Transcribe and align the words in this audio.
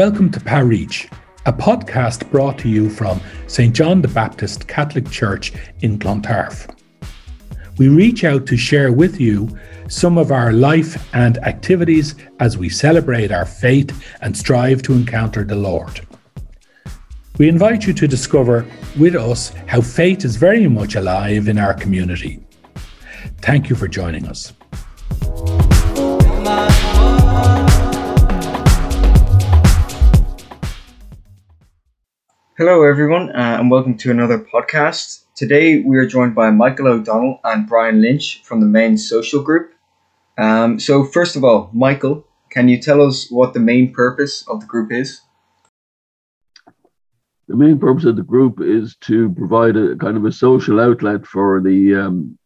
Welcome 0.00 0.30
to 0.30 0.40
Parish, 0.40 1.06
a 1.44 1.52
podcast 1.52 2.30
brought 2.30 2.56
to 2.60 2.70
you 2.70 2.88
from 2.88 3.20
St. 3.46 3.76
John 3.76 4.00
the 4.00 4.08
Baptist 4.08 4.66
Catholic 4.66 5.10
Church 5.10 5.52
in 5.80 5.98
Clontarf. 5.98 6.66
We 7.76 7.88
reach 7.88 8.24
out 8.24 8.46
to 8.46 8.56
share 8.56 8.92
with 8.92 9.20
you 9.20 9.54
some 9.90 10.16
of 10.16 10.32
our 10.32 10.54
life 10.54 11.06
and 11.14 11.36
activities 11.44 12.14
as 12.38 12.56
we 12.56 12.70
celebrate 12.70 13.30
our 13.30 13.44
faith 13.44 13.92
and 14.22 14.34
strive 14.34 14.80
to 14.84 14.94
encounter 14.94 15.44
the 15.44 15.56
Lord. 15.56 16.00
We 17.36 17.50
invite 17.50 17.86
you 17.86 17.92
to 17.92 18.08
discover 18.08 18.64
with 18.98 19.14
us 19.14 19.50
how 19.66 19.82
faith 19.82 20.24
is 20.24 20.36
very 20.36 20.66
much 20.66 20.94
alive 20.94 21.46
in 21.46 21.58
our 21.58 21.74
community. 21.74 22.42
Thank 23.42 23.68
you 23.68 23.76
for 23.76 23.86
joining 23.86 24.26
us. 24.28 24.54
Hello, 32.60 32.82
everyone, 32.82 33.30
uh, 33.30 33.56
and 33.58 33.70
welcome 33.70 33.96
to 33.96 34.10
another 34.10 34.38
podcast. 34.38 35.24
Today, 35.34 35.80
we 35.80 35.96
are 35.96 36.04
joined 36.04 36.34
by 36.34 36.50
Michael 36.50 36.88
O'Donnell 36.88 37.40
and 37.42 37.66
Brian 37.66 38.02
Lynch 38.02 38.42
from 38.44 38.60
the 38.60 38.66
main 38.66 38.98
social 38.98 39.42
group. 39.42 39.72
Um, 40.36 40.78
so, 40.78 41.02
first 41.02 41.36
of 41.36 41.42
all, 41.42 41.70
Michael, 41.72 42.26
can 42.50 42.68
you 42.68 42.78
tell 42.78 43.00
us 43.00 43.30
what 43.30 43.54
the 43.54 43.60
main 43.60 43.94
purpose 43.94 44.46
of 44.46 44.60
the 44.60 44.66
group 44.66 44.92
is? 44.92 45.22
The 47.48 47.56
main 47.56 47.78
purpose 47.78 48.04
of 48.04 48.16
the 48.16 48.22
group 48.22 48.60
is 48.60 48.94
to 49.08 49.30
provide 49.30 49.78
a 49.78 49.96
kind 49.96 50.18
of 50.18 50.26
a 50.26 50.30
social 50.30 50.80
outlet 50.80 51.26
for 51.26 51.62
the 51.62 51.94
um, 51.94 52.38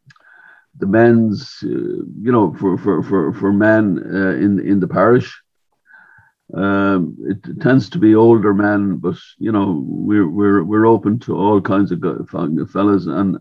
the 0.79 0.87
men's, 0.87 1.59
uh, 1.65 1.67
you 1.67 2.31
know, 2.31 2.55
for 2.61 2.79
for 2.79 3.03
for 3.03 3.33
for 3.33 3.53
men 3.53 3.99
uh, 3.99 4.37
in 4.37 4.61
in 4.61 4.79
the 4.79 4.87
parish 4.87 5.43
um, 6.57 7.17
it 7.21 7.61
tends 7.61 7.91
to 7.91 7.99
be 7.99 8.15
older 8.15 8.55
men, 8.55 8.97
but 8.97 9.17
you 9.39 9.51
know 9.51 9.83
we're 9.85 10.29
we're 10.29 10.63
we're 10.63 10.87
open 10.87 11.19
to 11.21 11.37
all 11.37 11.61
kinds 11.61 11.91
of 11.91 12.01
fellas 12.31 13.07
and 13.07 13.39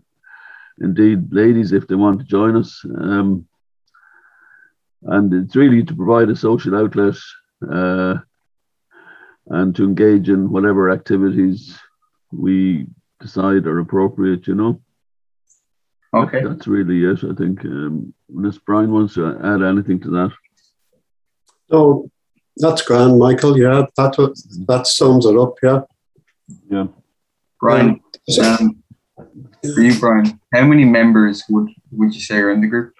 indeed 0.80 1.32
ladies 1.32 1.72
if 1.72 1.86
they 1.86 1.94
want 1.94 2.18
to 2.18 2.24
join 2.24 2.56
us. 2.56 2.84
Um, 2.84 3.46
and 5.02 5.32
it's 5.32 5.54
really 5.54 5.84
to 5.84 5.94
provide 5.94 6.30
a 6.30 6.36
social 6.36 6.74
outlet 6.74 7.14
uh, 7.70 8.16
and 9.48 9.76
to 9.76 9.84
engage 9.84 10.28
in 10.28 10.50
whatever 10.50 10.90
activities 10.90 11.78
we 12.32 12.86
decide 13.20 13.66
are 13.66 13.78
appropriate. 13.78 14.48
You 14.48 14.56
know. 14.56 14.80
Okay. 16.14 16.42
That, 16.42 16.48
that's 16.48 16.66
really 16.66 17.04
it. 17.04 17.22
I 17.22 17.34
think. 17.34 17.64
Um, 17.64 18.12
unless 18.34 18.58
Brian 18.58 18.92
wants 18.92 19.14
to 19.14 19.38
add 19.44 19.62
anything 19.62 20.00
to 20.00 20.10
that. 20.10 20.32
No, 21.70 22.10
that's 22.56 22.82
grand, 22.82 23.18
Michael. 23.18 23.58
Yeah, 23.58 23.86
that 23.96 24.16
that 24.68 24.86
sums 24.86 25.26
it 25.26 25.36
up. 25.36 25.54
Yeah. 25.62 25.80
Yeah. 26.70 26.86
Brian, 27.60 28.00
um, 28.42 28.82
for 29.62 29.80
you, 29.80 29.98
Brian, 29.98 30.40
how 30.52 30.66
many 30.66 30.84
members 30.84 31.42
would 31.48 31.70
would 31.90 32.14
you 32.14 32.20
say 32.20 32.36
are 32.36 32.50
in 32.50 32.60
the 32.60 32.66
group? 32.66 32.94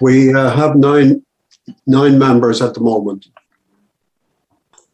We 0.00 0.34
uh, 0.34 0.50
have 0.50 0.76
nine 0.76 1.24
nine 1.86 2.18
members 2.18 2.62
at 2.62 2.74
the 2.74 2.80
moment. 2.80 3.26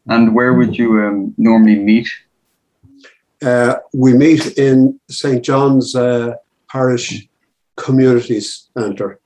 And 0.07 0.35
where 0.35 0.53
would 0.53 0.77
you 0.77 1.01
um, 1.03 1.35
normally 1.37 1.75
meet? 1.75 2.09
Uh, 3.41 3.75
we 3.93 4.13
meet 4.13 4.57
in 4.57 4.99
St 5.09 5.43
John's 5.43 5.95
uh, 5.95 6.33
Parish 6.69 7.27
Community 7.75 8.39
Centre. 8.41 9.19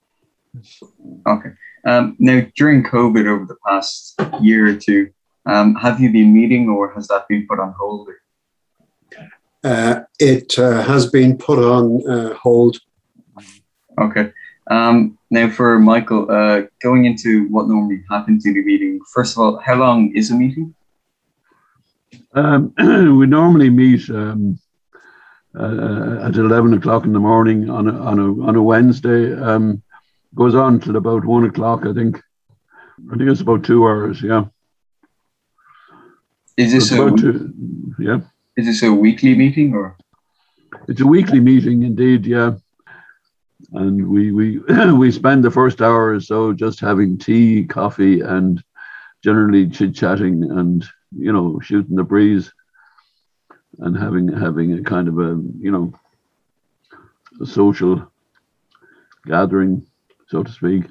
Okay. 1.26 1.54
Um, 1.86 2.16
now, 2.20 2.42
during 2.56 2.84
COVID 2.84 3.28
over 3.28 3.46
the 3.46 3.58
past 3.68 4.20
year 4.42 4.68
or 4.68 4.76
two, 4.76 5.12
um, 5.46 5.76
have 5.76 6.00
you 6.00 6.12
been 6.12 6.34
meeting 6.34 6.70
or 6.70 6.94
has 6.94 7.08
that 7.10 7.28
been 7.28 7.46
put 7.48 7.60
on 7.60 7.74
hold? 7.78 8.10
Uh, 9.64 10.02
it 10.20 10.58
uh, 10.60 10.82
has 10.84 11.08
been 11.08 11.38
put 11.38 11.60
on 11.60 12.10
uh, 12.10 12.34
hold. 12.36 12.80
Okay. 14.00 14.32
Um, 14.68 15.18
now, 15.30 15.50
for 15.50 15.80
Michael, 15.80 16.30
uh, 16.30 16.62
going 16.82 17.06
into 17.06 17.48
what 17.50 17.68
normally 17.68 18.04
happens 18.10 18.46
in 18.46 18.58
a 18.58 18.62
meeting, 18.62 19.00
first 19.14 19.34
of 19.34 19.40
all, 19.40 19.60
how 19.60 19.76
long 19.76 20.16
is 20.16 20.32
a 20.32 20.36
meeting? 20.36 20.74
Um, 22.34 22.74
we 23.18 23.26
normally 23.26 23.70
meet 23.70 24.10
um, 24.10 24.60
uh, 25.58 26.28
at 26.28 26.36
11 26.36 26.74
o'clock 26.74 27.06
in 27.06 27.14
the 27.14 27.20
morning 27.20 27.70
on 27.70 27.88
a, 27.88 28.00
on 28.00 28.20
a, 28.20 28.48
on 28.48 28.56
a 28.56 28.64
Wednesday. 28.64 29.34
Um, 29.34 29.82
goes 30.36 30.56
on 30.56 30.80
till 30.80 30.96
about 30.96 31.26
one 31.26 31.46
o'clock, 31.46 31.86
I 31.86 31.94
think. 31.94 32.22
I 33.12 33.18
think 33.18 33.30
it's 33.30 33.42
about 33.42 33.64
two 33.64 33.86
hours, 33.86 34.22
yeah. 34.22 34.46
Is 36.58 36.72
this 36.72 36.92
a 36.92 37.12
two, 37.12 37.54
yeah? 38.00 38.20
Is 38.56 38.68
this 38.68 38.84
a 38.84 38.94
weekly 38.94 39.36
meeting 39.36 39.74
or? 39.74 39.98
It's 40.88 41.02
a 41.02 41.08
weekly 41.08 41.40
meeting, 41.40 41.84
indeed, 41.84 42.26
yeah. 42.26 42.54
And 43.74 44.08
we 44.08 44.32
we 44.32 44.60
we 44.94 45.12
spend 45.12 45.44
the 45.44 45.52
first 45.52 45.82
hour 45.82 46.10
or 46.10 46.20
so 46.20 46.54
just 46.54 46.80
having 46.80 47.18
tea, 47.18 47.66
coffee, 47.66 48.22
and 48.22 48.64
generally 49.24 49.68
chit 49.70 49.96
chatting 49.96 50.44
and 50.52 50.86
you 51.16 51.32
know 51.32 51.60
shooting 51.62 51.96
the 51.96 52.04
breeze 52.04 52.52
and 53.80 53.98
having 53.98 54.28
having 54.28 54.74
a 54.74 54.84
kind 54.84 55.08
of 55.08 55.18
a 55.18 55.42
you 55.60 55.72
know 55.72 55.94
a 57.42 57.46
social 57.46 58.12
gathering 59.26 59.86
so 60.34 60.42
to 60.42 60.52
speak, 60.52 60.84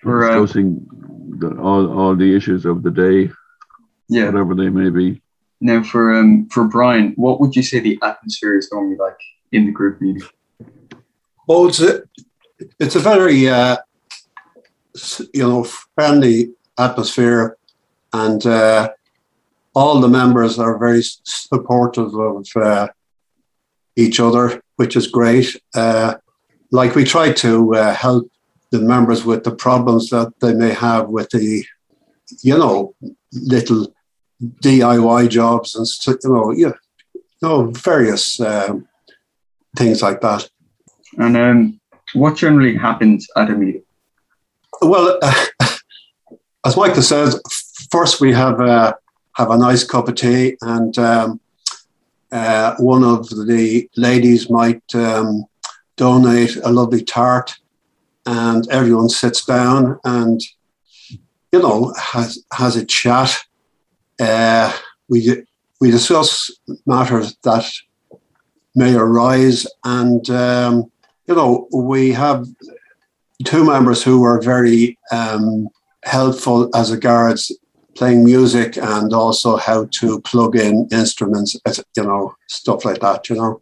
for, 0.00 0.24
uh, 0.24 0.40
discussing 0.40 0.86
the, 1.40 1.48
all 1.58 1.84
all 1.98 2.14
the 2.14 2.36
issues 2.36 2.64
of 2.64 2.84
the 2.84 2.90
day, 2.90 3.28
yeah, 4.08 4.26
whatever 4.26 4.54
they 4.54 4.68
may 4.68 4.88
be. 4.88 5.20
Now, 5.60 5.82
for 5.82 6.14
um 6.14 6.48
for 6.48 6.64
Brian, 6.64 7.12
what 7.16 7.40
would 7.40 7.56
you 7.56 7.62
say 7.62 7.80
the 7.80 7.98
atmosphere 8.02 8.56
is 8.56 8.70
normally 8.72 8.96
like 8.96 9.20
in 9.50 9.66
the 9.66 9.72
group 9.72 10.00
meeting? 10.00 10.28
Oh, 11.48 11.66
it's 11.68 11.80
a, 11.80 12.02
it's 12.78 12.94
a 12.94 13.00
very 13.00 13.48
uh, 13.48 13.78
you 15.34 15.42
know 15.42 15.64
friendly 15.96 16.54
atmosphere, 16.78 17.56
and 18.12 18.46
uh, 18.46 18.90
all 19.74 20.00
the 20.00 20.14
members 20.20 20.56
are 20.60 20.78
very 20.78 21.02
supportive 21.24 22.14
of 22.14 22.46
uh, 22.54 22.88
each 23.96 24.20
other, 24.20 24.62
which 24.76 24.94
is 24.94 25.08
great. 25.08 25.60
Uh, 25.74 26.14
like 26.72 26.94
we 26.94 27.04
try 27.04 27.30
to 27.30 27.74
uh, 27.74 27.94
help 27.94 28.28
the 28.70 28.80
members 28.80 29.24
with 29.24 29.44
the 29.44 29.54
problems 29.54 30.08
that 30.08 30.32
they 30.40 30.54
may 30.54 30.72
have 30.72 31.08
with 31.08 31.28
the, 31.30 31.64
you 32.40 32.58
know, 32.58 32.94
little 33.32 33.94
DIY 34.42 35.28
jobs 35.28 35.76
and 35.76 35.86
you 36.24 36.30
know, 36.30 36.50
yeah, 36.50 36.72
you 37.14 37.22
know, 37.42 37.66
various 37.66 38.40
um, 38.40 38.88
things 39.76 40.02
like 40.02 40.22
that. 40.22 40.48
And 41.18 41.36
um, 41.36 41.80
what 42.14 42.36
generally 42.36 42.74
happens 42.74 43.28
at 43.36 43.50
a 43.50 43.52
meeting? 43.52 43.84
Well, 44.80 45.18
uh, 45.22 45.44
as 46.66 46.76
Michael 46.76 47.02
says, 47.02 47.40
first 47.90 48.20
we 48.20 48.32
have 48.32 48.60
a 48.60 48.96
have 49.36 49.50
a 49.50 49.56
nice 49.56 49.84
cup 49.84 50.08
of 50.08 50.14
tea, 50.14 50.56
and 50.60 50.98
um, 50.98 51.40
uh, 52.30 52.74
one 52.78 53.04
of 53.04 53.28
the 53.28 53.88
ladies 53.96 54.50
might 54.50 54.82
um, 54.94 55.44
donate 55.96 56.56
a 56.56 56.70
lovely 56.70 57.02
tart, 57.02 57.54
and 58.26 58.68
everyone 58.70 59.08
sits 59.08 59.44
down 59.44 59.98
and 60.04 60.40
you 61.52 61.60
know 61.60 61.92
has 61.98 62.44
has 62.52 62.76
a 62.76 62.84
chat. 62.84 63.36
Uh, 64.20 64.72
we 65.08 65.44
we 65.80 65.90
discuss 65.90 66.50
matters 66.86 67.36
that 67.42 67.70
may 68.74 68.94
arise, 68.94 69.66
and 69.84 70.28
um, 70.30 70.90
you 71.26 71.34
know 71.34 71.68
we 71.72 72.12
have 72.12 72.46
two 73.44 73.64
members 73.64 74.02
who 74.02 74.22
are 74.22 74.40
very 74.40 74.98
um, 75.10 75.68
helpful 76.04 76.70
as 76.76 76.92
regards 76.92 77.52
playing 77.94 78.24
music 78.24 78.78
and 78.78 79.12
also 79.12 79.56
how 79.56 79.86
to 79.90 80.18
plug 80.22 80.56
in 80.56 80.88
instruments, 80.90 81.54
you 81.94 82.02
know, 82.02 82.34
stuff 82.48 82.86
like 82.86 83.00
that, 83.00 83.28
you 83.28 83.36
know 83.36 83.60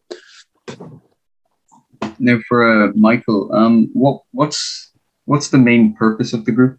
now 2.18 2.38
for 2.48 2.88
uh, 2.88 2.92
Michael, 2.94 3.52
um, 3.54 3.90
what 3.92 4.22
what's 4.32 4.92
what's 5.24 5.48
the 5.48 5.58
main 5.58 5.94
purpose 5.94 6.32
of 6.32 6.44
the 6.44 6.52
group? 6.52 6.78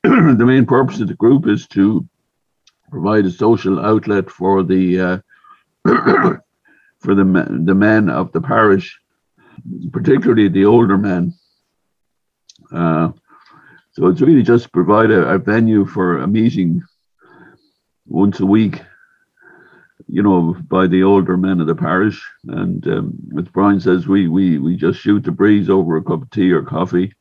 the 0.02 0.44
main 0.46 0.66
purpose 0.66 1.00
of 1.00 1.08
the 1.08 1.14
group 1.14 1.46
is 1.46 1.66
to 1.68 2.06
provide 2.90 3.26
a 3.26 3.30
social 3.30 3.80
outlet 3.80 4.30
for 4.30 4.62
the 4.62 5.00
uh, 5.00 5.18
for 7.00 7.14
the 7.14 7.62
the 7.64 7.74
men 7.74 8.08
of 8.08 8.32
the 8.32 8.40
parish, 8.40 8.98
particularly 9.92 10.48
the 10.48 10.64
older 10.64 10.98
men. 10.98 11.34
Uh, 12.72 13.10
so 13.92 14.06
it's 14.06 14.20
really 14.20 14.42
just 14.42 14.72
provide 14.72 15.10
a, 15.10 15.28
a 15.28 15.38
venue 15.38 15.84
for 15.84 16.18
a 16.18 16.26
meeting 16.26 16.82
once 18.06 18.40
a 18.40 18.46
week 18.46 18.80
you 20.08 20.22
know, 20.22 20.56
by 20.68 20.86
the 20.86 21.02
older 21.02 21.36
men 21.36 21.60
of 21.60 21.66
the 21.66 21.74
parish. 21.74 22.26
And 22.48 22.86
um, 22.88 23.14
as 23.38 23.44
Brian 23.48 23.78
says, 23.80 24.08
we 24.08 24.26
we 24.26 24.58
we 24.58 24.74
just 24.76 25.00
shoot 25.00 25.22
the 25.22 25.30
breeze 25.30 25.68
over 25.68 25.96
a 25.96 26.02
cup 26.02 26.22
of 26.22 26.30
tea 26.30 26.50
or 26.50 26.62
coffee, 26.62 27.12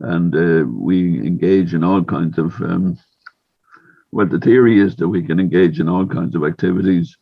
and 0.00 0.34
uh, 0.34 0.66
we 0.68 1.18
engage 1.26 1.74
in 1.74 1.82
all 1.82 2.04
kinds 2.04 2.38
of. 2.38 2.60
Um, 2.60 2.98
well, 4.12 4.26
the 4.26 4.38
theory 4.38 4.78
is 4.78 4.94
that 4.96 5.08
we 5.08 5.24
can 5.24 5.40
engage 5.40 5.80
in 5.80 5.88
all 5.88 6.06
kinds 6.06 6.36
of 6.36 6.44
activities, 6.44 7.16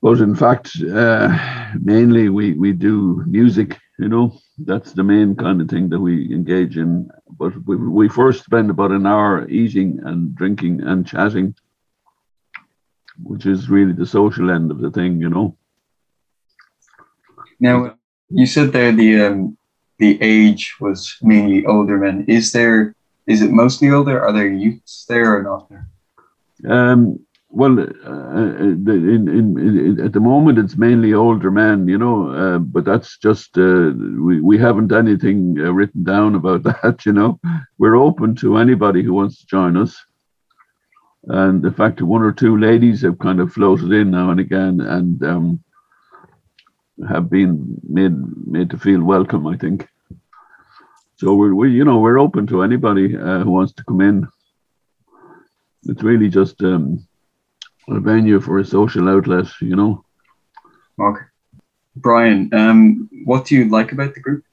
but 0.00 0.18
in 0.18 0.34
fact, 0.34 0.76
uh, 0.82 1.28
mainly 1.80 2.28
we 2.28 2.54
we 2.54 2.72
do 2.72 3.22
music. 3.26 3.78
You 3.98 4.08
know, 4.08 4.36
that's 4.58 4.92
the 4.94 5.04
main 5.04 5.36
kind 5.36 5.60
of 5.60 5.68
thing 5.68 5.90
that 5.90 6.00
we 6.00 6.34
engage 6.34 6.76
in. 6.76 7.08
But 7.38 7.52
we, 7.66 7.76
we 7.76 8.08
first 8.08 8.44
spend 8.44 8.70
about 8.70 8.90
an 8.90 9.06
hour 9.06 9.48
eating 9.48 10.00
and 10.02 10.34
drinking 10.34 10.80
and 10.80 11.06
chatting, 11.06 11.54
which 13.22 13.46
is 13.46 13.68
really 13.68 13.92
the 13.92 14.06
social 14.06 14.50
end 14.50 14.70
of 14.70 14.78
the 14.78 14.90
thing. 14.90 15.20
You 15.20 15.30
know. 15.30 15.56
Now, 17.60 17.96
you 18.30 18.46
said 18.46 18.72
there 18.72 18.92
the 18.92 19.20
um, 19.20 19.56
the 19.98 20.18
age 20.20 20.76
was 20.80 21.16
mainly 21.22 21.64
older 21.66 21.98
men. 21.98 22.24
Is 22.28 22.52
there 22.52 22.94
is 23.26 23.42
it 23.42 23.50
mostly 23.50 23.90
older? 23.90 24.22
Are 24.22 24.32
there 24.32 24.48
youths 24.48 25.04
there 25.08 25.36
or 25.36 25.42
not 25.42 25.68
there? 25.70 25.88
Um, 26.68 27.18
well, 27.52 27.78
uh, 27.78 27.84
uh 27.84 28.62
in, 28.62 29.28
in, 29.28 29.58
in, 29.58 30.00
at 30.00 30.12
the 30.12 30.20
moment, 30.20 30.58
it's 30.58 30.76
mainly 30.76 31.12
older 31.12 31.50
men, 31.50 31.86
you 31.86 31.98
know, 31.98 32.30
uh, 32.30 32.58
but 32.58 32.84
that's 32.84 33.18
just, 33.18 33.58
uh, 33.58 33.92
we, 34.18 34.40
we 34.40 34.56
haven't 34.56 34.90
anything 34.90 35.56
uh, 35.58 35.70
written 35.70 36.02
down 36.02 36.34
about 36.34 36.62
that, 36.82 37.04
you 37.04 37.12
know. 37.12 37.38
We're 37.78 37.96
open 37.96 38.34
to 38.36 38.56
anybody 38.56 39.02
who 39.02 39.12
wants 39.12 39.38
to 39.40 39.46
join 39.46 39.76
us. 39.76 40.02
And 41.24 41.62
the 41.62 41.70
fact 41.70 41.98
that 41.98 42.06
one 42.06 42.22
or 42.22 42.32
two 42.32 42.56
ladies 42.58 43.02
have 43.02 43.18
kind 43.18 43.40
of 43.40 43.52
floated 43.52 43.92
in 43.92 44.10
now 44.10 44.30
and 44.30 44.40
again 44.40 44.80
and 44.80 45.22
um, 45.22 45.64
have 47.08 47.30
been 47.30 47.80
made 47.88 48.14
made 48.46 48.70
to 48.70 48.78
feel 48.78 49.02
welcome, 49.02 49.46
I 49.46 49.56
think. 49.56 49.88
So 51.16 51.34
we're 51.34 51.54
we 51.54 51.70
you 51.70 51.84
know 51.84 51.98
we're 52.00 52.18
open 52.18 52.46
to 52.48 52.62
anybody 52.62 53.16
uh, 53.16 53.38
who 53.40 53.50
wants 53.50 53.72
to 53.74 53.84
come 53.84 54.00
in. 54.00 54.26
It's 55.84 56.02
really 56.02 56.28
just 56.28 56.62
um, 56.62 57.06
a 57.88 58.00
venue 58.00 58.40
for 58.40 58.58
a 58.58 58.64
social 58.64 59.08
outlet, 59.08 59.46
you 59.60 59.76
know. 59.76 60.04
Okay, 60.98 61.24
Brian, 61.96 62.52
um, 62.52 63.08
what 63.24 63.46
do 63.46 63.54
you 63.54 63.68
like 63.68 63.92
about 63.92 64.14
the 64.14 64.20
group? 64.20 64.44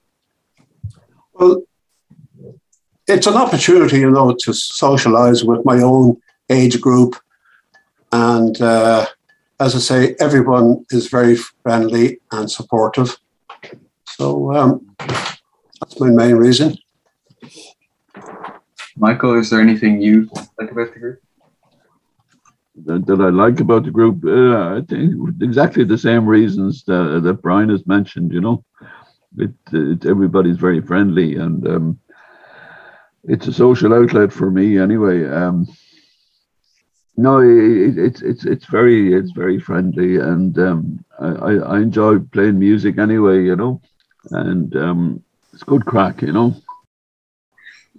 Well, 1.34 1.64
it's 3.08 3.28
an 3.28 3.36
opportunity, 3.36 4.00
you 4.00 4.12
know, 4.12 4.36
to 4.40 4.54
socialize 4.54 5.44
with 5.44 5.66
my 5.66 5.82
own 5.82 6.22
age 6.50 6.82
group, 6.82 7.16
and 8.12 8.60
uh, 8.62 9.06
as 9.60 9.76
I 9.76 9.80
say, 9.80 10.16
everyone 10.20 10.86
is 10.92 11.08
very 11.08 11.36
friendly 11.36 12.20
and 12.32 12.50
supportive. 12.50 13.18
So 14.06 14.54
um, 14.54 14.96
that's 14.98 16.00
my 16.00 16.10
main 16.10 16.36
reason. 16.36 16.78
Michael, 18.98 19.40
is 19.40 19.50
there 19.50 19.62
anything 19.62 20.02
you 20.02 20.30
like 20.58 20.72
about 20.72 20.94
the 20.94 21.00
group? 21.00 21.20
That, 22.86 23.06
that 23.08 23.22
I 23.22 23.30
like 23.30 23.60
about 23.60 23.84
the 23.84 23.92
group, 23.92 24.24
uh, 24.26 24.78
I 24.78 24.82
think 24.88 25.14
exactly 25.42 25.84
the 25.84 25.98
same 25.98 26.26
reasons 26.26 26.84
that, 26.86 27.22
that 27.24 27.42
Brian 27.42 27.70
has 27.70 27.86
mentioned. 27.86 28.34
You 28.34 28.42
know, 28.42 28.66
it, 29.38 29.52
it 29.72 30.06
everybody's 30.06 30.58
very 30.58 30.82
friendly 30.82 31.36
and 31.36 31.68
um, 31.68 32.00
it's 33.26 33.48
a 33.48 33.54
social 33.54 33.94
outlet 33.94 34.32
for 34.32 34.50
me 34.50 34.78
anyway. 34.78 35.28
Um, 35.28 35.68
no, 37.20 37.40
it, 37.42 37.98
it's 37.98 38.22
it's 38.22 38.46
it's 38.46 38.66
very 38.66 39.14
it's 39.14 39.32
very 39.32 39.60
friendly, 39.60 40.18
and 40.18 40.58
um, 40.58 41.04
I 41.20 41.54
I 41.74 41.78
enjoy 41.80 42.20
playing 42.20 42.58
music 42.58 42.98
anyway, 42.98 43.44
you 43.44 43.56
know, 43.56 43.82
and 44.32 44.74
um, 44.78 45.24
it's 45.54 45.64
good 45.64 45.86
crack, 45.86 46.22
you 46.22 46.32
know. 46.32 46.56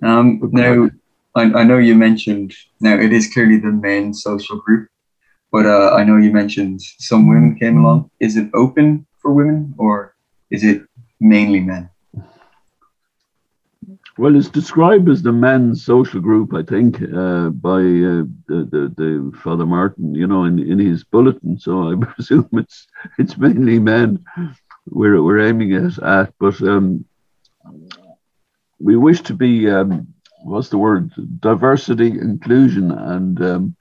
Um, 0.03 0.41
now, 0.53 0.89
I, 1.35 1.43
I 1.61 1.65
know 1.65 1.77
you 1.77 1.95
mentioned 1.95 2.55
now 2.81 2.95
it 2.99 3.13
is 3.13 3.33
clearly 3.33 3.59
the 3.59 3.73
main 3.73 4.15
social 4.15 4.57
group, 4.59 4.89
but 5.53 5.67
uh, 5.67 5.91
I 5.95 6.05
know 6.05 6.17
you 6.17 6.33
mentioned 6.33 6.81
some 6.81 7.29
women 7.29 7.59
came 7.59 7.77
along. 7.77 8.11
Is 8.21 8.37
it 8.39 8.49
open 8.55 9.07
for 9.21 9.33
women 9.33 9.75
or 9.77 10.15
is 10.51 10.65
it 10.65 10.83
mainly 11.21 11.61
men? 11.61 11.91
Well, 14.21 14.37
it's 14.37 14.51
described 14.51 15.09
as 15.09 15.23
the 15.23 15.33
men's 15.33 15.83
social 15.83 16.21
group, 16.21 16.53
I 16.53 16.63
think, 16.63 17.01
uh, 17.01 17.49
by 17.49 17.79
uh, 17.79 18.29
the, 18.49 18.69
the, 18.71 18.93
the 18.95 19.33
Father 19.43 19.65
Martin, 19.65 20.15
you 20.15 20.27
know, 20.27 20.45
in, 20.45 20.59
in 20.59 20.79
his 20.79 21.03
bulletin. 21.05 21.59
So 21.59 21.91
I 21.91 21.95
presume 22.15 22.47
it's 22.53 22.87
it's 23.19 23.39
mainly 23.39 23.79
men 23.79 24.23
we're 24.91 25.23
we're 25.23 25.41
aiming 25.41 25.73
at, 25.73 25.99
at. 26.03 26.35
But 26.39 26.61
um, 26.61 27.07
we 28.79 28.95
wish 28.95 29.23
to 29.23 29.33
be 29.33 29.71
um, 29.71 30.07
what's 30.45 30.69
the 30.69 30.77
word? 30.77 31.13
Diversity 31.41 32.09
inclusion 32.09 32.91
and 32.91 33.41
um, 33.43 33.77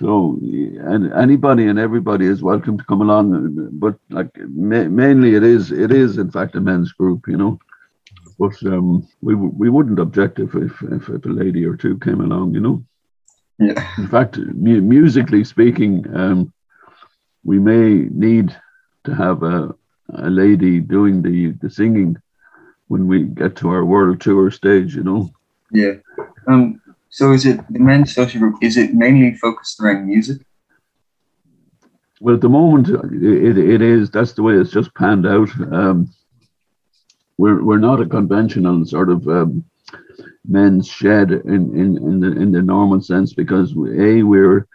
so 0.00 0.38
and 0.40 1.12
anybody 1.12 1.66
and 1.66 1.78
everybody 1.78 2.24
is 2.24 2.42
welcome 2.42 2.78
to 2.78 2.84
come 2.84 3.02
along. 3.02 3.68
But 3.72 3.96
like 4.08 4.30
ma- 4.38 4.88
mainly 4.88 5.34
it 5.34 5.42
is 5.42 5.72
it 5.72 5.92
is 5.92 6.16
in 6.16 6.30
fact 6.30 6.56
a 6.56 6.60
men's 6.62 6.92
group 6.92 7.28
you 7.28 7.36
know 7.36 7.58
but 8.42 8.56
um, 8.74 8.86
we 9.26 9.34
we 9.34 9.68
wouldn't 9.74 10.04
object 10.06 10.38
if, 10.46 10.50
if 10.54 10.74
if, 10.96 11.08
a 11.08 11.28
lady 11.42 11.62
or 11.64 11.76
two 11.76 11.96
came 12.06 12.20
along 12.20 12.54
you 12.56 12.62
know 12.66 12.76
yeah 13.58 13.78
in 13.98 14.08
fact 14.08 14.38
mu- 14.66 14.86
musically 14.96 15.44
speaking 15.54 15.92
um, 16.22 16.52
we 17.44 17.58
may 17.58 17.88
need 18.26 18.56
to 19.04 19.14
have 19.14 19.42
a, 19.42 19.74
a 20.28 20.30
lady 20.30 20.80
doing 20.80 21.22
the 21.22 21.38
the 21.62 21.70
singing 21.70 22.16
when 22.92 23.06
we 23.06 23.22
get 23.22 23.56
to 23.56 23.70
our 23.70 23.84
world 23.84 24.20
tour 24.20 24.50
stage, 24.50 24.94
you 24.94 25.02
know. 25.02 25.30
Yeah. 25.72 25.94
Um. 26.46 26.80
So 27.08 27.32
is 27.32 27.44
it 27.46 27.60
the 27.70 27.78
men's 27.78 28.14
social 28.14 28.40
group? 28.40 28.56
Is 28.62 28.76
it 28.76 28.94
mainly 28.94 29.34
focused 29.34 29.80
around 29.80 30.06
music? 30.06 30.38
Well, 32.20 32.36
at 32.36 32.40
the 32.40 32.48
moment, 32.48 32.88
it, 32.88 33.58
it 33.58 33.82
is. 33.82 34.10
That's 34.10 34.32
the 34.34 34.42
way 34.42 34.54
it's 34.54 34.70
just 34.70 34.94
panned 34.94 35.26
out. 35.26 35.50
Um, 35.72 36.12
we're 37.42 37.62
we're 37.66 37.86
not 37.88 38.00
a 38.00 38.12
conventional 38.18 38.84
sort 38.84 39.10
of 39.10 39.26
um, 39.28 39.64
men's 40.56 40.86
shed 40.86 41.28
in, 41.54 41.62
in, 41.82 41.90
in 42.08 42.20
the 42.20 42.30
in 42.42 42.52
the 42.52 42.62
normal 42.62 43.00
sense 43.00 43.32
because 43.32 43.72
a 43.72 44.22
we're 44.22 44.66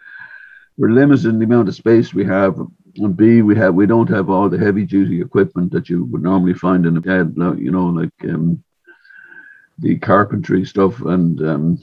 we're 0.76 0.98
limited 1.00 1.26
in 1.26 1.38
the 1.38 1.44
amount 1.50 1.68
of 1.68 1.74
space 1.74 2.12
we 2.12 2.24
have 2.24 2.54
and 2.96 3.16
B, 3.16 3.42
we 3.42 3.56
have 3.56 3.74
we 3.74 3.86
don't 3.86 4.08
have 4.10 4.28
all 4.30 4.48
the 4.48 4.58
heavy 4.58 4.84
duty 4.84 5.20
equipment 5.20 5.72
that 5.72 5.88
you 5.88 6.04
would 6.06 6.22
normally 6.22 6.54
find 6.54 6.86
in 6.86 6.96
a 6.96 7.00
bed, 7.00 7.34
you 7.58 7.70
know, 7.70 7.86
like 7.86 8.12
um, 8.24 8.62
the 9.78 9.98
carpentry 9.98 10.64
stuff 10.64 11.00
and 11.02 11.40
um, 11.42 11.78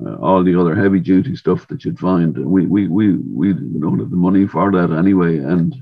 uh, 0.00 0.14
all 0.16 0.42
the 0.42 0.58
other 0.58 0.74
heavy 0.74 1.00
duty 1.00 1.36
stuff 1.36 1.66
that 1.68 1.84
you'd 1.84 1.98
find. 1.98 2.36
We 2.38 2.66
we 2.66 2.88
we 2.88 3.16
we 3.16 3.52
don't 3.52 3.98
have 3.98 4.10
the 4.10 4.16
money 4.16 4.46
for 4.46 4.70
that 4.72 4.90
anyway, 4.92 5.38
and 5.38 5.74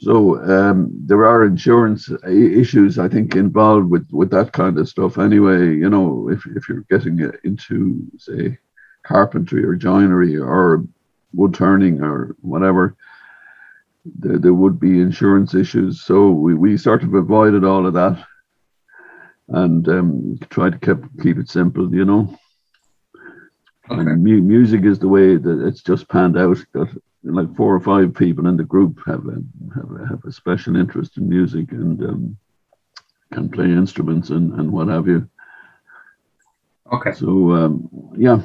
so 0.00 0.42
um, 0.44 0.90
there 0.94 1.26
are 1.26 1.44
insurance 1.44 2.10
issues 2.26 2.98
I 2.98 3.08
think 3.08 3.36
involved 3.36 3.90
with 3.90 4.06
with 4.10 4.30
that 4.30 4.52
kind 4.52 4.78
of 4.78 4.88
stuff 4.88 5.18
anyway. 5.18 5.76
You 5.76 5.90
know, 5.90 6.30
if 6.30 6.46
if 6.46 6.68
you're 6.68 6.86
getting 6.90 7.30
into 7.44 8.00
say 8.16 8.58
carpentry 9.02 9.62
or 9.64 9.74
joinery 9.74 10.38
or 10.38 10.84
wood 11.34 11.52
turning 11.52 12.02
or 12.02 12.34
whatever, 12.40 12.96
there, 14.04 14.38
there 14.38 14.54
would 14.54 14.80
be 14.80 15.00
insurance 15.00 15.54
issues. 15.54 16.02
So 16.02 16.30
we, 16.30 16.54
we 16.54 16.76
sort 16.76 17.02
of 17.02 17.14
avoided 17.14 17.64
all 17.64 17.86
of 17.86 17.94
that 17.94 18.24
and 19.48 19.88
um, 19.88 20.38
tried 20.48 20.80
to 20.80 20.94
keep, 20.94 21.22
keep 21.22 21.38
it 21.38 21.48
simple, 21.48 21.94
you 21.94 22.04
know. 22.04 22.38
Okay. 23.90 24.00
And 24.00 24.22
mu- 24.22 24.42
music 24.42 24.84
is 24.84 24.98
the 24.98 25.08
way 25.08 25.36
that 25.36 25.66
it's 25.66 25.82
just 25.82 26.08
panned 26.08 26.38
out. 26.38 26.58
That 26.72 26.88
like 27.22 27.54
four 27.56 27.74
or 27.74 27.80
five 27.80 28.14
people 28.14 28.46
in 28.46 28.56
the 28.56 28.64
group 28.64 29.00
have 29.06 29.26
a, 29.26 29.36
have 29.74 29.90
a, 29.90 30.06
have 30.08 30.24
a 30.24 30.32
special 30.32 30.76
interest 30.76 31.16
in 31.16 31.28
music 31.28 31.72
and 31.72 32.02
um, 32.02 32.36
can 33.32 33.48
play 33.48 33.66
instruments 33.66 34.30
and, 34.30 34.52
and 34.54 34.72
what 34.72 34.88
have 34.88 35.06
you. 35.06 35.28
Okay. 36.92 37.12
So 37.12 37.52
um, 37.52 37.88
yeah. 38.16 38.40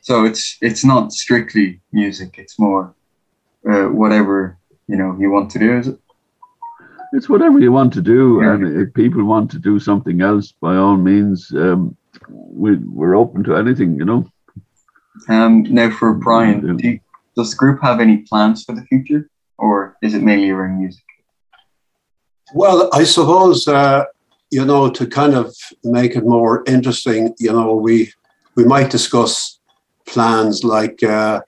So 0.00 0.24
it's 0.24 0.58
it's 0.60 0.84
not 0.84 1.12
strictly 1.12 1.80
music. 1.92 2.36
It's 2.38 2.58
more 2.58 2.94
uh, 3.68 3.84
whatever 3.84 4.58
you 4.86 4.96
know 4.96 5.16
you 5.18 5.30
want 5.30 5.50
to 5.52 5.58
do. 5.58 5.78
Is 5.78 5.88
it? 5.88 5.98
It's 7.14 7.28
whatever 7.28 7.60
you 7.60 7.72
want 7.72 7.92
to 7.94 8.02
do, 8.02 8.40
yeah. 8.42 8.54
and 8.54 8.82
if 8.82 8.92
people 8.92 9.24
want 9.24 9.50
to 9.52 9.58
do 9.58 9.78
something 9.78 10.20
else, 10.20 10.52
by 10.52 10.76
all 10.76 10.96
means, 10.96 11.52
um, 11.54 11.96
we 12.28 12.76
we're 12.76 13.16
open 13.16 13.44
to 13.44 13.56
anything. 13.56 13.96
You 13.96 14.04
know. 14.04 14.30
Um. 15.28 15.62
Now, 15.62 15.90
for 15.90 16.12
Brian, 16.12 16.76
do 16.76 16.88
you, 16.88 17.00
does 17.36 17.50
the 17.50 17.56
group 17.56 17.82
have 17.82 18.00
any 18.00 18.18
plans 18.18 18.64
for 18.64 18.74
the 18.74 18.82
future, 18.82 19.28
or 19.58 19.96
is 20.02 20.14
it 20.14 20.22
mainly 20.22 20.50
around 20.50 20.78
music? 20.78 21.02
Well, 22.54 22.88
I 22.92 23.04
suppose 23.04 23.66
uh, 23.66 24.04
you 24.50 24.64
know 24.64 24.90
to 24.90 25.06
kind 25.06 25.34
of 25.34 25.54
make 25.82 26.16
it 26.16 26.24
more 26.24 26.62
interesting. 26.66 27.34
You 27.38 27.52
know, 27.52 27.74
we 27.74 28.12
we 28.56 28.64
might 28.64 28.90
discuss 28.90 29.58
plans 30.06 30.64
like 30.64 31.02
uh, 31.02 31.40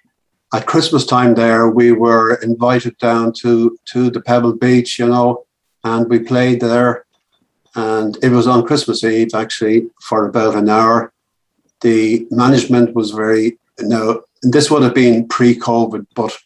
at 0.54 0.66
Christmas 0.66 1.04
time 1.06 1.34
there 1.34 1.68
we 1.68 1.92
were 1.92 2.34
invited 2.42 2.96
down 2.98 3.32
to 3.40 3.78
to 3.92 4.10
the 4.10 4.20
Pebble 4.20 4.54
Beach, 4.54 4.98
you 4.98 5.08
know, 5.08 5.44
and 5.84 6.08
we 6.08 6.18
played 6.18 6.60
there 6.60 7.06
and 7.76 8.16
it 8.22 8.30
was 8.30 8.46
on 8.46 8.66
Christmas 8.66 9.04
Eve 9.04 9.34
actually 9.34 9.88
for 10.00 10.26
about 10.26 10.54
an 10.56 10.68
hour. 10.68 11.12
The 11.82 12.26
management 12.30 12.94
was 12.94 13.10
very 13.10 13.58
you 13.78 13.88
know 13.88 14.22
this 14.52 14.70
would 14.70 14.82
have 14.82 14.94
been 14.94 15.26
pre-COVID, 15.28 16.06
but 16.14 16.36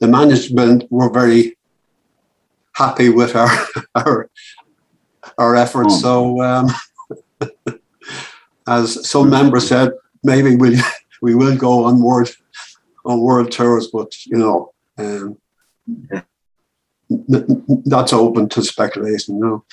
the 0.00 0.06
management 0.06 0.84
were 0.90 1.10
very 1.10 1.56
happy 2.74 3.08
with 3.10 3.34
our 3.36 3.50
our 3.94 4.30
our 5.36 5.56
efforts. 5.56 6.02
Oh. 6.04 6.36
So, 6.38 6.42
um, 6.42 6.70
as 8.68 9.08
some 9.08 9.30
members 9.30 9.68
said, 9.68 9.92
maybe 10.22 10.56
we 10.56 10.80
we 11.22 11.34
will 11.34 11.56
go 11.56 11.84
on 11.84 12.02
world 12.02 12.30
on 13.04 13.20
world 13.20 13.50
tours, 13.50 13.88
but 13.92 14.12
you 14.26 14.38
know, 14.38 14.72
um, 14.98 15.36
that's 17.84 18.12
open 18.12 18.48
to 18.50 18.62
speculation. 18.62 19.40
No. 19.40 19.64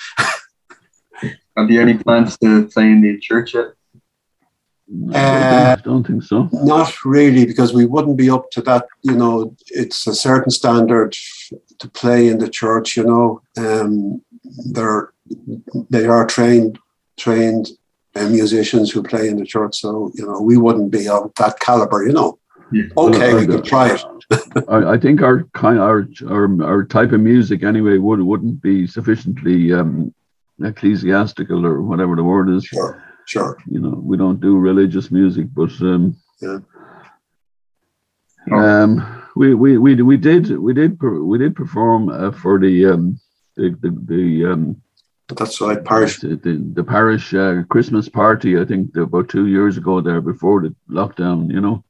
Have 1.56 1.70
you 1.70 1.80
any 1.80 1.98
plans 1.98 2.38
to 2.38 2.68
play 2.68 2.86
in 2.86 3.00
the 3.02 3.18
church 3.18 3.54
yet? 3.54 3.66
Uh, 5.12 5.76
I 5.78 5.82
don't 5.82 6.06
think 6.06 6.22
so. 6.22 6.48
Not 6.52 7.04
really, 7.04 7.44
because 7.44 7.74
we 7.74 7.84
wouldn't 7.84 8.16
be 8.16 8.30
up 8.30 8.50
to 8.52 8.62
that. 8.62 8.86
You 9.02 9.16
know, 9.16 9.54
it's 9.66 10.06
a 10.06 10.14
certain 10.14 10.50
standard 10.50 11.14
to 11.78 11.88
play 11.90 12.28
in 12.28 12.38
the 12.38 12.48
church. 12.48 12.96
You 12.96 13.04
know, 13.04 13.42
um, 13.58 14.22
they're 14.72 15.12
they 15.90 16.06
are 16.06 16.26
trained 16.26 16.78
trained 17.18 17.68
uh, 18.14 18.28
musicians 18.28 18.90
who 18.90 19.02
play 19.02 19.28
in 19.28 19.36
the 19.36 19.44
church. 19.44 19.76
So 19.76 20.10
you 20.14 20.26
know, 20.26 20.40
we 20.40 20.56
wouldn't 20.56 20.90
be 20.90 21.06
of 21.06 21.32
that 21.36 21.60
caliber. 21.60 22.06
You 22.06 22.14
know, 22.14 22.38
yeah. 22.72 22.84
okay, 22.96 23.34
well, 23.34 23.40
we 23.40 23.46
could 23.46 23.64
try 23.64 23.92
it. 23.92 24.02
I, 24.68 24.92
I, 24.92 24.98
think 24.98 25.22
our 25.22 25.44
kind 25.54 25.78
our, 25.78 26.08
our 26.28 26.62
our 26.62 26.84
type 26.84 27.12
of 27.12 27.20
music 27.20 27.62
anyway 27.62 27.98
would 27.98 28.20
wouldn't 28.20 28.62
be 28.62 28.86
sufficiently 28.86 29.72
um, 29.72 30.14
ecclesiastical 30.62 31.66
or 31.66 31.82
whatever 31.82 32.16
the 32.16 32.24
word 32.24 32.48
is. 32.50 32.64
Sure, 32.64 33.02
sure. 33.28 33.58
You 33.66 33.80
know, 33.80 34.00
we 34.02 34.16
don't 34.16 34.40
do 34.40 34.58
religious 34.58 35.10
music, 35.10 35.46
but 35.54 35.70
um, 35.80 36.16
yeah. 36.40 36.58
Um, 38.50 39.22
we, 39.36 39.54
we, 39.54 39.76
we, 39.76 39.94
we 40.02 40.16
did 40.16 40.50
we 40.58 40.72
did 40.72 41.00
we 41.00 41.38
did 41.38 41.54
perform 41.54 42.08
uh, 42.08 42.32
for 42.32 42.58
the 42.58 42.86
um, 42.86 43.20
the 43.56 43.76
the, 43.82 43.90
the 44.06 44.52
um, 44.52 44.82
that's 45.28 45.60
right 45.60 45.84
parish 45.84 46.20
the, 46.20 46.36
the, 46.36 46.54
the 46.72 46.82
parish 46.82 47.34
uh, 47.34 47.62
Christmas 47.68 48.08
party 48.08 48.58
I 48.58 48.64
think 48.64 48.96
about 48.96 49.28
two 49.28 49.46
years 49.46 49.76
ago 49.76 50.00
there 50.00 50.22
before 50.22 50.62
the 50.62 50.74
lockdown 50.90 51.52
you 51.52 51.60
know 51.60 51.84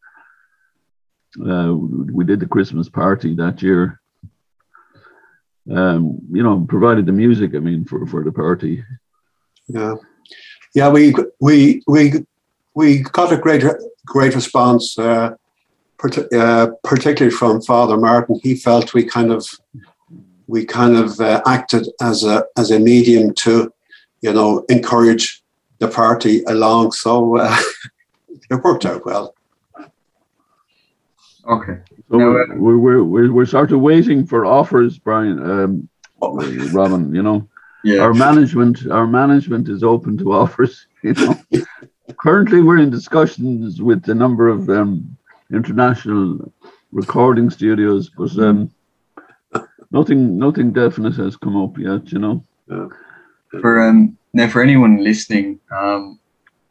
uh, 1.49 1.73
we 2.12 2.25
did 2.25 2.40
the 2.40 2.47
Christmas 2.47 2.88
party 2.88 3.35
that 3.37 3.62
year 3.62 4.00
um, 5.71 6.18
you 6.30 6.42
know, 6.42 6.64
provided 6.68 7.07
the 7.07 7.12
music. 7.12 7.54
I 7.54 7.59
mean, 7.59 7.85
for 7.85 8.07
for 8.07 8.25
the 8.25 8.33
party. 8.33 8.85
Yeah, 9.66 9.97
yeah. 10.78 10.88
We 10.88 11.14
we 11.40 11.82
we 11.87 12.02
we 12.75 13.02
got 13.18 13.32
a 13.32 13.37
great 13.37 13.64
great 14.06 14.35
response, 14.35 14.99
uh, 14.99 15.35
uh, 16.42 16.66
particularly 16.85 17.37
from 17.40 17.61
Father 17.62 17.97
Martin. 17.97 18.38
He 18.42 18.54
felt 18.54 18.94
we 18.94 19.04
kind 19.04 19.32
of 19.32 19.42
we 20.47 20.64
kind 20.64 20.97
of 20.97 21.20
uh, 21.20 21.42
acted 21.47 21.85
as 22.00 22.25
a 22.25 22.44
as 22.56 22.70
a 22.70 22.78
medium 22.78 23.35
to, 23.44 23.73
you 24.20 24.32
know, 24.32 24.64
encourage 24.68 25.42
the 25.80 25.88
party 25.88 26.44
along. 26.44 26.92
So 26.92 27.37
uh, 27.37 27.61
it 28.50 28.62
worked 28.62 28.87
out 28.87 29.04
well. 29.04 29.35
Okay. 31.56 31.78
So 32.11 32.16
we're, 32.18 32.56
we're, 32.56 33.04
we're, 33.04 33.32
we're 33.32 33.47
sort 33.47 33.73
of 33.73 33.80
waiting 33.80 34.26
for 34.26 34.47
offers, 34.47 34.99
Brian, 34.99 35.38
um, 35.50 35.88
Robin, 36.73 37.14
you 37.14 37.23
know. 37.23 37.49
Yeah. 37.88 38.00
Our 38.00 38.14
management, 38.14 38.87
our 38.90 39.07
management 39.07 39.68
is 39.68 39.83
open 39.83 40.18
to 40.18 40.33
offers, 40.40 40.87
you 41.02 41.14
know. 41.14 41.40
Currently, 42.21 42.62
we're 42.62 42.78
in 42.78 42.90
discussions 42.90 43.80
with 43.80 44.09
a 44.09 44.14
number 44.14 44.49
of 44.49 44.68
um, 44.68 45.16
international 45.52 46.52
recording 46.92 47.50
studios, 47.50 48.11
but 48.16 48.37
um, 48.38 48.71
nothing, 49.90 50.38
nothing 50.38 50.73
definite 50.73 51.16
has 51.16 51.37
come 51.37 51.57
up 51.57 51.78
yet, 51.78 52.12
you 52.12 52.18
know. 52.18 52.45
Yeah. 52.71 52.88
For 53.61 53.80
um, 53.83 54.18
now, 54.33 54.49
for 54.49 54.62
anyone 54.62 55.02
listening, 55.02 55.61
um, 55.71 56.18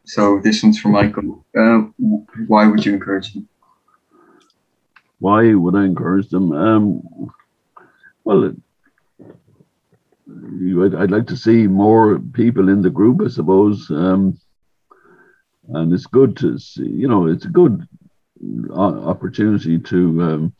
so 0.04 0.40
this 0.40 0.62
one's 0.62 0.78
for 0.78 0.88
Michael. 0.88 1.44
Uh, 1.56 1.80
why 2.46 2.66
would 2.66 2.84
you 2.84 2.92
encourage 2.92 3.34
them? 3.34 3.48
why 5.18 5.52
would 5.54 5.74
I 5.74 5.84
encourage 5.84 6.28
them? 6.28 6.52
Um, 6.52 7.32
well, 8.24 8.52
I'd, 10.28 10.94
I'd, 10.94 11.10
like 11.10 11.26
to 11.28 11.36
see 11.36 11.66
more 11.66 12.18
people 12.18 12.68
in 12.68 12.82
the 12.82 12.90
group, 12.90 13.20
I 13.24 13.28
suppose. 13.28 13.90
Um, 13.90 14.38
and 15.68 15.92
it's 15.92 16.06
good 16.06 16.36
to 16.38 16.58
see, 16.58 16.86
you 16.86 17.08
know, 17.08 17.26
it's 17.26 17.44
a 17.44 17.48
good 17.48 17.86
opportunity 18.72 19.78
to 19.78 20.22
um, 20.22 20.52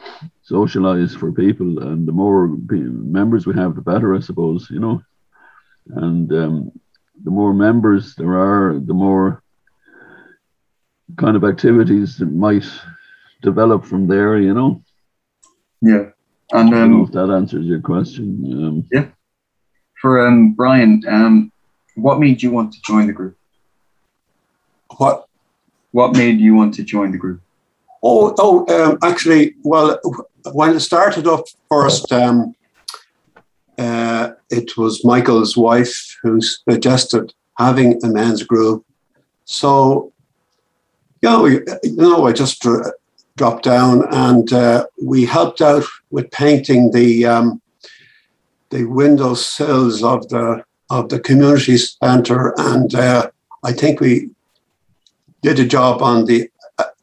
socialize 0.43 1.15
for 1.15 1.33
people. 1.33 1.83
And 1.83 2.07
the 2.07 2.13
more 2.13 2.49
members 2.49 3.47
we 3.47 3.55
have, 3.55 3.75
the 3.75 3.83
better, 3.83 4.15
I 4.15 4.21
suppose, 4.21 4.69
you 4.71 4.81
know. 4.81 5.03
And 5.87 6.33
um, 6.33 6.73
the 7.25 7.31
more 7.31 7.55
members 7.55 8.15
there 8.15 8.39
are, 8.39 8.79
the 8.79 8.95
more 8.95 9.43
kind 11.17 11.37
of 11.37 11.45
activities 11.45 12.19
that 12.19 12.31
might 12.31 12.67
develop 13.43 13.85
from 13.85 14.07
there, 14.07 14.39
you 14.39 14.55
know. 14.55 14.83
Yeah, 15.81 16.11
and 16.53 16.69
um, 16.69 16.75
I 16.75 16.79
don't 16.79 16.91
know 16.93 17.05
if 17.05 17.13
that 17.13 17.31
answers 17.31 17.67
your 17.67 17.81
question. 17.81 18.45
Um, 18.53 18.87
yeah. 18.91 19.09
For 20.01 20.27
um, 20.27 20.53
Brian, 20.53 21.03
um, 21.09 21.53
what 21.97 22.21
made 22.21 22.43
you 22.43 22.51
want 22.51 22.73
to 22.73 22.81
join 22.83 23.07
the 23.07 23.13
group? 23.13 23.37
What? 24.97 25.27
What 25.91 26.15
made 26.15 26.39
you 26.39 26.55
want 26.55 26.75
to 26.75 26.83
join 26.85 27.13
the 27.13 27.19
group? 27.19 27.41
Oh, 28.03 28.35
oh, 28.39 28.67
um, 28.69 28.99
actually, 29.03 29.55
well, 29.63 29.99
when 30.53 30.77
it 30.77 30.81
started 30.81 31.27
up 31.27 31.45
first, 31.69 32.13
um, 32.13 32.55
uh, 33.77 34.33
it 34.51 34.77
was 34.77 35.05
Michael's 35.05 35.57
wife 35.57 36.17
who 36.23 36.41
suggested 36.41 37.33
having 37.57 37.99
a 38.05 38.09
men's 38.09 38.45
group. 38.45 38.85
So, 39.45 40.13
you 41.23 41.29
know, 41.29 41.47
you 41.47 41.65
know, 41.97 42.27
I 42.27 42.33
just 42.33 42.65
dropped 43.37 43.65
down, 43.65 44.07
and 44.13 44.53
uh, 44.53 44.87
we 45.03 45.25
helped 45.25 45.61
out 45.61 45.85
with 46.11 46.31
painting 46.31 46.93
the 46.93 47.27
um, 47.27 47.61
the 48.71 48.85
window 48.85 49.35
sills 49.35 50.03
of 50.03 50.29
the 50.29 50.65
of 50.91 51.09
the 51.09 51.21
community 51.21 51.77
centre, 51.77 52.55
and 52.59 52.95
uh, 52.95 53.31
I 53.63 53.73
think 53.73 54.01
we 54.01 54.31
did 55.43 55.59
a 55.59 55.67
job 55.67 56.03
on 56.03 56.25
the 56.25 56.51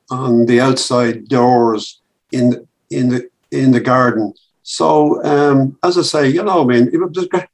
on 0.09 0.45
the 0.45 0.61
outside 0.61 1.27
doors 1.27 2.01
in 2.31 2.67
in 2.89 3.09
the 3.09 3.29
in 3.51 3.71
the 3.71 3.79
garden. 3.79 4.33
So 4.63 5.23
um, 5.23 5.77
as 5.83 5.97
I 5.97 6.01
say, 6.01 6.29
you 6.29 6.43
know, 6.43 6.63
I 6.63 6.65
mean, 6.65 6.89
it 6.91 6.97
was 6.97 7.27
great, 7.27 7.47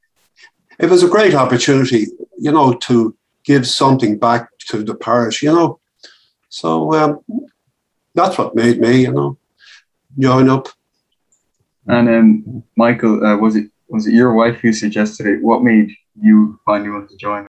it 0.78 0.88
was 0.90 1.02
a 1.02 1.08
great 1.08 1.34
opportunity, 1.34 2.06
you 2.38 2.52
know, 2.52 2.74
to 2.74 3.14
give 3.44 3.66
something 3.68 4.18
back 4.18 4.48
to 4.68 4.82
the 4.82 4.94
parish, 4.94 5.42
you 5.42 5.52
know. 5.52 5.78
So 6.48 6.94
um, 6.94 7.20
that's 8.14 8.38
what 8.38 8.54
made 8.54 8.80
me, 8.80 9.02
you 9.02 9.12
know, 9.12 9.36
join 10.18 10.48
up. 10.48 10.68
And 11.86 12.08
um, 12.08 12.62
Michael, 12.76 13.24
uh, 13.24 13.36
was 13.36 13.56
it 13.56 13.71
was 13.92 14.06
it 14.06 14.14
your 14.14 14.32
wife 14.32 14.56
who 14.60 14.72
suggested 14.72 15.26
it? 15.26 15.42
What 15.42 15.62
made 15.62 15.90
you 16.18 16.58
finally 16.64 16.88
want 16.88 17.10
to 17.10 17.16
join? 17.16 17.46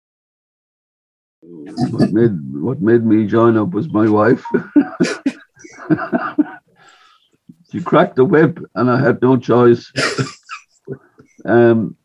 What 1.41 2.13
made 2.13 2.33
what 2.53 2.83
made 2.83 3.05
me 3.05 3.29
join 3.29 3.57
up 3.57 3.71
was 3.71 3.89
my 3.93 4.09
wife. 4.09 4.45
she 7.71 7.81
cracked 7.81 8.17
the 8.17 8.25
whip, 8.25 8.59
and 8.75 8.91
I 8.91 9.01
had 9.01 9.23
no 9.23 9.37
choice. 9.37 9.93
Um, 11.45 11.97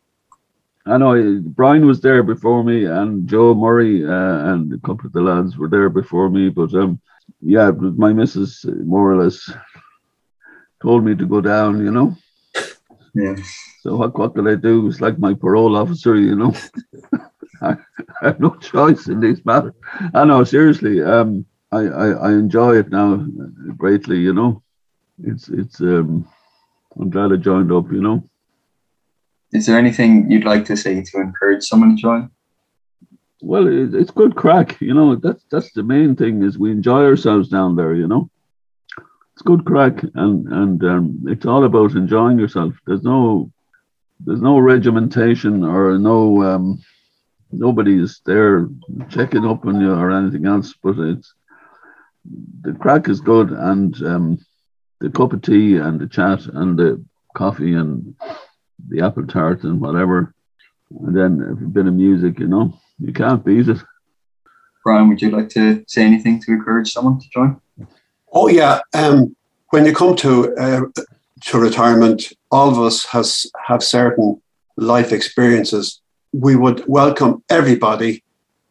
I 0.86 0.98
know 0.98 1.40
Brian 1.44 1.86
was 1.86 2.00
there 2.00 2.22
before 2.22 2.62
me, 2.62 2.84
and 2.84 3.28
Joe 3.28 3.54
Murray 3.54 4.04
uh, 4.04 4.52
and 4.52 4.72
a 4.72 4.78
couple 4.78 5.06
of 5.06 5.12
the 5.12 5.20
lads 5.20 5.56
were 5.56 5.68
there 5.68 5.88
before 5.88 6.30
me, 6.30 6.48
but 6.48 6.72
um, 6.74 7.00
yeah, 7.40 7.70
my 7.72 8.12
missus 8.12 8.64
more 8.64 9.12
or 9.12 9.22
less 9.22 9.50
told 10.80 11.04
me 11.04 11.16
to 11.16 11.26
go 11.26 11.40
down, 11.40 11.84
you 11.84 11.90
know. 11.90 12.16
Yeah. 13.14 13.36
So 13.80 13.96
what, 13.96 14.18
what 14.18 14.34
could 14.34 14.48
I 14.48 14.56
do? 14.56 14.88
It's 14.88 15.00
like 15.00 15.18
my 15.18 15.34
parole 15.34 15.76
officer, 15.76 16.16
you 16.16 16.34
know. 16.34 16.54
I, 17.62 17.76
have 18.22 18.40
no 18.40 18.54
choice 18.56 19.08
in 19.08 19.20
this 19.20 19.44
matter. 19.44 19.74
I 20.14 20.24
know, 20.24 20.44
seriously. 20.44 21.02
Um, 21.02 21.44
I, 21.72 21.80
I, 21.80 22.08
I 22.10 22.32
enjoy 22.32 22.76
it 22.76 22.90
now 22.90 23.24
greatly, 23.76 24.18
you 24.18 24.32
know. 24.32 24.62
It's 25.24 25.48
it's 25.48 25.80
um 25.80 26.28
I'm 26.98 27.10
glad 27.10 27.32
I 27.32 27.36
joined 27.36 27.72
up, 27.72 27.90
you 27.90 28.00
know. 28.00 28.22
Is 29.52 29.66
there 29.66 29.78
anything 29.78 30.30
you'd 30.30 30.44
like 30.44 30.64
to 30.66 30.76
say 30.76 31.02
to 31.02 31.20
encourage 31.20 31.64
someone 31.64 31.96
to 31.96 32.02
join? 32.02 32.30
well, 33.40 33.66
it, 33.66 33.94
it's 33.94 34.10
good 34.10 34.34
crack. 34.34 34.80
You 34.80 34.94
know, 34.94 35.16
that's 35.16 35.44
that's 35.50 35.72
the 35.72 35.82
main 35.82 36.16
thing 36.16 36.42
is 36.42 36.58
we 36.58 36.70
enjoy 36.70 37.04
ourselves 37.04 37.48
down 37.48 37.76
there. 37.76 37.94
You 37.94 38.08
know, 38.08 38.30
it's 39.34 39.42
good 39.42 39.64
crack, 39.64 40.02
and 40.14 40.46
and 40.52 40.84
um, 40.84 41.24
it's 41.26 41.46
all 41.46 41.64
about 41.64 41.92
enjoying 41.92 42.38
yourself. 42.38 42.74
There's 42.86 43.02
no 43.02 43.52
there's 44.20 44.40
no 44.40 44.58
regimentation 44.58 45.64
or 45.64 45.98
no 45.98 46.42
um, 46.42 46.82
nobody's 47.50 48.20
there 48.26 48.68
checking 49.08 49.46
up 49.46 49.64
on 49.64 49.80
you 49.80 49.92
or 49.92 50.10
anything 50.10 50.46
else. 50.46 50.74
But 50.82 50.98
it's 50.98 51.32
the 52.60 52.72
crack 52.74 53.08
is 53.08 53.20
good, 53.20 53.50
and 53.50 53.94
um, 54.02 54.46
the 55.00 55.10
cup 55.10 55.32
of 55.32 55.42
tea 55.42 55.76
and 55.76 56.00
the 56.00 56.08
chat 56.08 56.46
and 56.46 56.78
the 56.78 57.04
coffee 57.34 57.74
and 57.74 58.14
the 58.88 59.04
apple 59.04 59.26
tart 59.26 59.62
and 59.62 59.80
whatever, 59.80 60.34
and 60.90 61.16
then 61.16 61.42
a 61.50 61.54
bit 61.54 61.86
of 61.86 61.94
music. 61.94 62.38
You 62.38 62.48
know, 62.48 62.78
you 62.98 63.12
can't 63.12 63.44
beat 63.44 63.68
it. 63.68 63.78
Brian, 64.84 65.08
would 65.08 65.20
you 65.20 65.30
like 65.30 65.48
to 65.50 65.84
say 65.86 66.02
anything 66.02 66.40
to 66.42 66.52
encourage 66.52 66.92
someone 66.92 67.18
to 67.20 67.28
join? 67.30 67.60
Oh 68.32 68.48
yeah, 68.48 68.80
um, 68.94 69.34
when 69.70 69.86
you 69.86 69.94
come 69.94 70.16
to 70.16 70.54
uh, 70.56 70.80
to 71.42 71.58
retirement, 71.58 72.32
all 72.50 72.68
of 72.70 72.78
us 72.78 73.04
has 73.06 73.50
have 73.66 73.82
certain 73.82 74.40
life 74.76 75.12
experiences. 75.12 76.00
We 76.32 76.56
would 76.56 76.84
welcome 76.86 77.42
everybody 77.48 78.22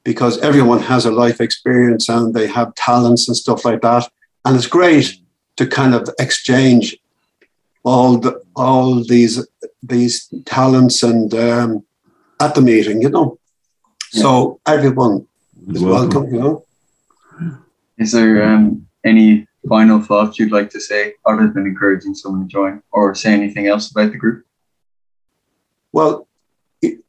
because 0.04 0.40
everyone 0.40 0.80
has 0.80 1.06
a 1.06 1.12
life 1.12 1.42
experience 1.42 2.10
and 2.10 2.34
they 2.34 2.48
have 2.48 2.74
talents 2.76 3.28
and 3.28 3.36
stuff 3.36 3.66
like 3.66 3.82
that. 3.82 4.10
And 4.46 4.56
it's 4.56 4.68
great 4.68 5.18
to 5.58 5.68
kind 5.68 5.94
of 5.94 6.10
exchange 6.20 6.98
all 7.84 8.18
the 8.18 8.42
all 8.56 9.04
these 9.04 9.46
these 9.82 10.34
talents 10.46 11.04
and 11.04 11.34
um, 11.34 11.86
at 12.40 12.56
the 12.56 12.62
meeting, 12.62 13.02
you 13.02 13.10
know. 13.10 13.40
Yeah. 14.14 14.22
So 14.22 14.60
everyone 14.66 15.28
is 15.68 15.84
welcome. 15.84 16.24
welcome, 16.24 16.34
you 16.34 16.40
know. 16.40 16.66
Is 17.98 18.12
there 18.12 18.44
um, 18.44 18.88
any 19.04 19.47
final 19.68 20.02
thoughts 20.02 20.40
you'd 20.40 20.52
like 20.52 20.70
to 20.72 20.80
say 20.80 21.14
other 21.26 21.48
than 21.48 21.66
encouraging 21.66 22.16
someone 22.16 22.42
to 22.42 22.48
join 22.48 22.82
or 22.92 23.14
say 23.16 23.34
anything 23.34 23.68
else 23.68 23.92
about 23.92 24.12
the 24.12 24.18
group? 24.18 24.46
Well, 25.92 26.28
it, 26.82 27.00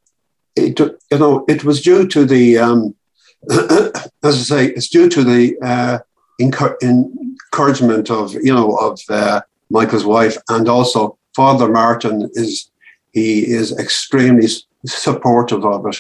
it 0.57 0.79
you 0.79 1.19
know, 1.19 1.45
it 1.49 1.65
was 1.65 1.83
due 1.83 2.07
to 2.09 2.25
the, 2.25 2.59
um, 2.59 2.95
as 3.50 4.11
I 4.25 4.31
say, 4.31 4.67
it's 4.67 4.88
due 4.88 5.09
to 5.09 5.25
the 5.25 5.57
uh, 5.62 5.99
encouragement 6.41 8.11
of, 8.11 8.35
you 8.35 8.55
know, 8.55 8.77
of 8.77 9.00
uh, 9.09 9.41
Michael's 9.71 10.05
wife 10.05 10.37
and 10.49 10.69
also 10.69 11.19
Father 11.35 11.69
Martin 11.69 12.31
is, 12.35 12.71
he 13.12 13.47
is 13.47 13.77
extremely 13.79 14.49
supportive 14.87 15.65
of 15.65 15.87
it, 15.87 15.97